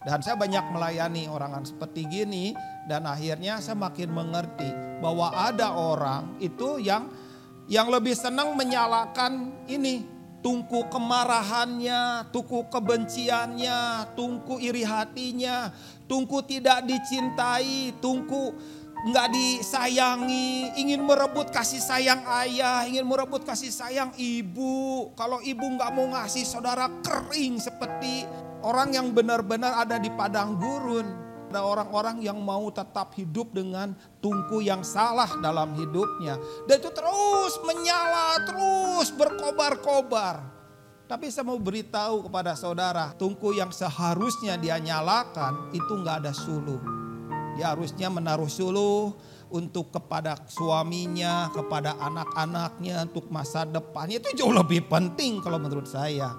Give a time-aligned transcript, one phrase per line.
[0.00, 2.56] Dan saya banyak melayani orang seperti gini
[2.88, 4.68] dan akhirnya saya makin mengerti
[5.04, 7.12] bahwa ada orang itu yang
[7.68, 10.02] yang lebih senang menyalakan ini
[10.40, 15.68] tungku kemarahannya, tungku kebenciannya, tungku iri hatinya,
[16.08, 18.56] tungku tidak dicintai, tungku
[19.00, 25.12] nggak disayangi, ingin merebut kasih sayang ayah, ingin merebut kasih sayang ibu.
[25.12, 28.24] Kalau ibu nggak mau ngasih saudara kering seperti
[28.64, 31.28] orang yang benar-benar ada di padang gurun.
[31.50, 33.90] Ada orang-orang yang mau tetap hidup dengan
[34.22, 36.38] tungku yang salah dalam hidupnya.
[36.70, 40.46] Dan itu terus menyala, terus berkobar-kobar.
[41.10, 46.78] Tapi saya mau beritahu kepada saudara, tungku yang seharusnya dia nyalakan itu nggak ada suluh.
[47.58, 49.18] Dia harusnya menaruh suluh
[49.50, 56.30] untuk kepada suaminya, kepada anak-anaknya, untuk masa depannya itu jauh lebih penting kalau menurut saya.